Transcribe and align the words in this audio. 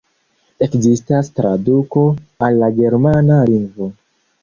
Ekzistas 0.67 1.29
traduko 1.41 2.07
al 2.49 2.61
la 2.65 2.73
germana 2.83 3.41
lingvo. 3.55 3.97